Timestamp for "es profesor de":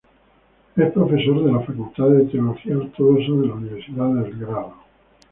0.77-1.51